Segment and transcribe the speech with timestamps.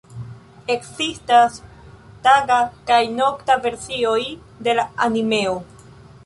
[0.75, 1.59] Ekzistas
[2.29, 2.57] taga
[2.87, 4.19] kaj nokta versioj
[4.69, 5.55] de la animeo.